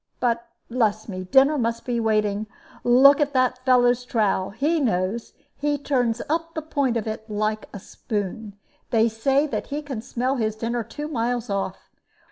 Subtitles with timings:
[0.19, 1.25] But, bless me!
[1.25, 2.47] dinner must be waiting.
[2.83, 7.69] Look at that fellow's trowel he knows: he turns up the point of it like
[7.71, 8.55] a spoon.
[8.89, 11.91] They say that he can smell his dinner two miles off.